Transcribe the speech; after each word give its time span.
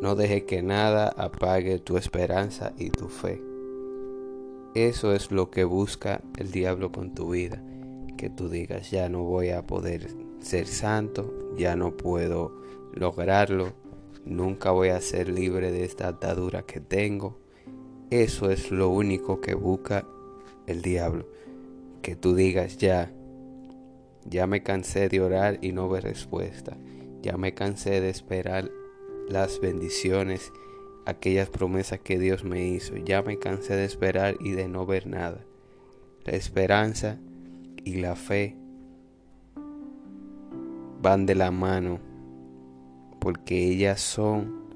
No 0.00 0.14
deje 0.14 0.44
que 0.44 0.62
nada 0.62 1.08
apague 1.08 1.78
tu 1.78 1.96
esperanza 1.96 2.74
y 2.78 2.90
tu 2.90 3.08
fe. 3.08 3.42
Eso 4.74 5.14
es 5.14 5.30
lo 5.30 5.50
que 5.50 5.64
busca 5.64 6.20
el 6.36 6.50
diablo 6.50 6.92
con 6.92 7.14
tu 7.14 7.30
vida. 7.30 7.62
Que 8.18 8.28
tú 8.28 8.50
digas, 8.50 8.90
ya 8.90 9.08
no 9.08 9.22
voy 9.22 9.50
a 9.50 9.66
poder 9.66 10.08
ser 10.40 10.66
santo, 10.66 11.32
ya 11.56 11.76
no 11.76 11.96
puedo 11.96 12.52
lograrlo, 12.92 13.72
nunca 14.26 14.70
voy 14.70 14.88
a 14.90 15.00
ser 15.00 15.30
libre 15.30 15.72
de 15.72 15.84
esta 15.84 16.08
atadura 16.08 16.62
que 16.62 16.80
tengo. 16.80 17.38
Eso 18.10 18.50
es 18.50 18.70
lo 18.70 18.90
único 18.90 19.40
que 19.40 19.54
busca 19.54 20.06
el 20.66 20.82
diablo. 20.82 21.26
Que 22.02 22.16
tú 22.16 22.34
digas, 22.34 22.76
ya, 22.76 23.10
ya 24.26 24.46
me 24.46 24.62
cansé 24.62 25.08
de 25.08 25.22
orar 25.22 25.58
y 25.62 25.72
no 25.72 25.88
ver 25.88 26.04
respuesta. 26.04 26.76
Ya 27.22 27.38
me 27.38 27.54
cansé 27.54 28.02
de 28.02 28.10
esperar 28.10 28.70
las 29.28 29.60
bendiciones, 29.60 30.52
aquellas 31.04 31.48
promesas 31.50 32.00
que 32.00 32.18
Dios 32.18 32.44
me 32.44 32.66
hizo. 32.66 32.96
Ya 32.96 33.22
me 33.22 33.38
cansé 33.38 33.74
de 33.74 33.84
esperar 33.84 34.36
y 34.40 34.52
de 34.52 34.68
no 34.68 34.86
ver 34.86 35.06
nada. 35.06 35.44
La 36.24 36.32
esperanza 36.32 37.18
y 37.84 37.96
la 37.96 38.16
fe 38.16 38.56
van 41.00 41.26
de 41.26 41.34
la 41.34 41.50
mano 41.50 42.00
porque 43.20 43.68
ellas 43.68 44.00
son 44.00 44.66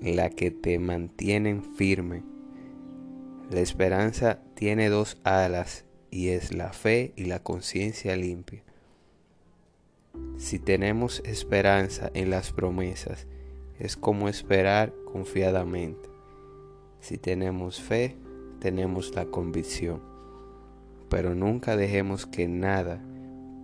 la 0.00 0.30
que 0.30 0.50
te 0.50 0.78
mantienen 0.78 1.62
firme. 1.62 2.22
La 3.50 3.60
esperanza 3.60 4.40
tiene 4.54 4.88
dos 4.88 5.18
alas 5.24 5.84
y 6.10 6.28
es 6.28 6.52
la 6.52 6.72
fe 6.72 7.12
y 7.16 7.24
la 7.24 7.40
conciencia 7.40 8.16
limpia. 8.16 8.62
Si 10.38 10.58
tenemos 10.58 11.22
esperanza 11.24 12.10
en 12.14 12.30
las 12.30 12.52
promesas, 12.52 13.26
es 13.78 13.96
como 13.96 14.28
esperar 14.28 14.94
confiadamente. 15.04 16.08
Si 17.00 17.18
tenemos 17.18 17.80
fe, 17.80 18.16
tenemos 18.58 19.14
la 19.14 19.26
convicción. 19.26 20.00
Pero 21.08 21.34
nunca 21.34 21.76
dejemos 21.76 22.26
que 22.26 22.48
nada, 22.48 23.00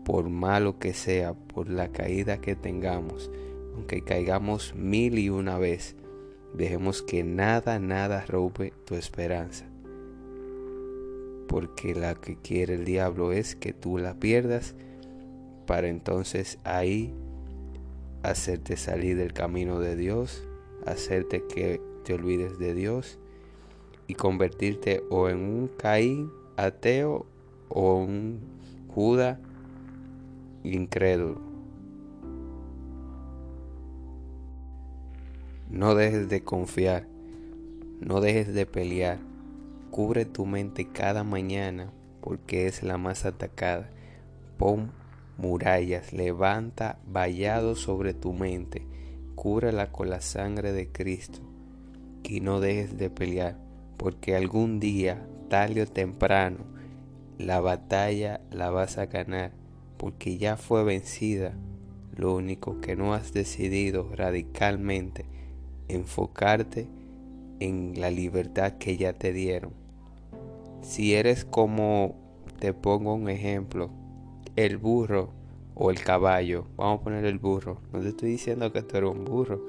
por 0.05 0.28
malo 0.28 0.78
que 0.78 0.92
sea, 0.92 1.34
por 1.34 1.68
la 1.68 1.88
caída 1.88 2.40
que 2.40 2.55
tengamos, 2.55 3.30
aunque 3.74 4.02
caigamos 4.02 4.74
mil 4.74 5.18
y 5.18 5.28
una 5.28 5.58
vez, 5.58 5.96
dejemos 6.55 7.02
que 7.02 7.24
nada, 7.24 7.78
nada 7.78 8.24
robe 8.27 8.72
tu 8.84 8.94
esperanza. 8.94 9.64
Porque 11.48 11.94
la 11.94 12.14
que 12.14 12.36
quiere 12.36 12.74
el 12.74 12.84
diablo 12.84 13.33
es 13.33 13.56
que 13.56 13.72
tú 13.72 13.98
la 13.98 14.14
pierdas 14.14 14.74
para 15.66 15.88
entonces 15.88 16.58
ahí 16.64 17.14
hacerte 18.23 18.77
salir 18.77 19.17
del 19.17 19.33
camino 19.33 19.81
de 19.81 19.97
Dios, 19.97 20.47
hacerte 20.87 21.45
que 21.47 21.81
te 22.05 22.15
olvides 22.15 22.59
de 22.59 22.75
Dios 22.75 23.19
y 24.06 24.14
convertirte 24.14 25.03
o 25.11 25.29
en 25.29 25.39
un 25.39 25.69
Caín 25.69 26.31
ateo 26.56 27.27
o 27.69 27.97
un 27.97 28.41
Judas 28.89 29.39
incrédulo. 30.64 31.41
No 35.70 35.95
dejes 35.95 36.29
de 36.29 36.45
confiar, 36.45 37.07
no 38.01 38.20
dejes 38.20 38.53
de 38.53 38.67
pelear. 38.67 39.19
Cubre 39.91 40.25
tu 40.25 40.47
mente 40.47 40.89
cada 40.89 41.25
mañana 41.25 41.91
porque 42.20 42.67
es 42.67 42.83
la 42.83 42.98
más 42.98 43.25
atacada. 43.25 43.91
Pon 44.59 44.92
murallas, 45.38 46.12
levanta 46.12 46.98
vallado 47.06 47.75
sobre 47.75 48.14
tu 48.14 48.33
mente, 48.33 48.86
cúrala 49.34 49.91
con 49.91 50.11
la 50.11 50.20
sangre 50.20 50.72
de 50.72 50.89
Cristo 50.91 51.41
y 52.22 52.41
no 52.41 52.61
dejes 52.61 52.97
de 52.97 53.11
pelear, 53.11 53.58
porque 53.96 54.36
algún 54.36 54.80
día, 54.80 55.27
tarde 55.48 55.83
o 55.83 55.86
temprano, 55.86 56.58
la 57.39 57.61
batalla 57.61 58.40
la 58.51 58.70
vas 58.70 58.98
a 58.98 59.07
ganar, 59.07 59.52
porque 59.96 60.39
ya 60.39 60.57
fue 60.57 60.84
vencida. 60.84 61.52
Lo 62.14 62.34
único 62.34 62.80
que 62.80 62.95
no 62.95 63.14
has 63.14 63.33
decidido 63.33 64.08
radicalmente 64.14 65.24
enfocarte 65.89 66.89
en 67.61 68.01
la 68.01 68.11
libertad 68.11 68.74
que 68.74 68.96
ya 68.96 69.12
te 69.12 69.33
dieron. 69.33 69.73
Si 70.83 71.14
eres 71.14 71.45
como, 71.45 72.17
te 72.58 72.74
pongo 72.74 73.14
un 73.14 73.28
ejemplo, 73.28 73.90
el 74.57 74.77
burro 74.77 75.30
o 75.74 75.90
el 75.90 76.01
caballo, 76.01 76.67
vamos 76.77 77.01
a 77.01 77.05
poner 77.05 77.24
el 77.24 77.39
burro, 77.39 77.79
no 77.92 78.01
te 78.01 78.08
estoy 78.08 78.30
diciendo 78.30 78.73
que 78.73 78.83
tú 78.83 78.96
eres 78.98 79.11
un 79.11 79.24
burro, 79.24 79.64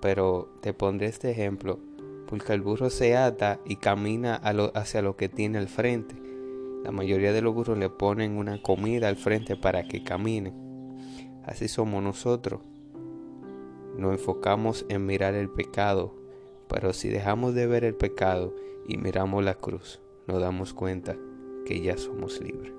pero 0.00 0.50
te 0.60 0.74
pondré 0.74 1.06
este 1.06 1.30
ejemplo, 1.30 1.78
porque 2.26 2.52
el 2.52 2.60
burro 2.60 2.90
se 2.90 3.16
ata 3.16 3.58
y 3.64 3.76
camina 3.76 4.36
hacia 4.74 5.02
lo 5.02 5.16
que 5.16 5.28
tiene 5.28 5.58
al 5.58 5.68
frente. 5.68 6.14
La 6.84 6.92
mayoría 6.92 7.32
de 7.32 7.42
los 7.42 7.54
burros 7.54 7.78
le 7.78 7.88
ponen 7.88 8.36
una 8.36 8.62
comida 8.62 9.08
al 9.08 9.16
frente 9.16 9.56
para 9.56 9.84
que 9.84 10.04
camine. 10.04 10.52
Así 11.44 11.66
somos 11.66 12.02
nosotros. 12.02 12.60
Nos 13.96 14.12
enfocamos 14.12 14.84
en 14.88 15.06
mirar 15.06 15.34
el 15.34 15.48
pecado, 15.48 16.14
pero 16.68 16.92
si 16.92 17.08
dejamos 17.08 17.54
de 17.54 17.66
ver 17.66 17.84
el 17.84 17.94
pecado 17.94 18.54
y 18.86 18.98
miramos 18.98 19.42
la 19.42 19.54
cruz, 19.54 20.00
nos 20.26 20.40
damos 20.40 20.74
cuenta 20.74 21.16
que 21.64 21.80
ya 21.80 21.96
somos 21.96 22.40
libres. 22.40 22.72